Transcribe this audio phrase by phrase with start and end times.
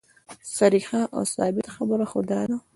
[0.57, 2.57] صریحه او ثابته خبره خو دا ده.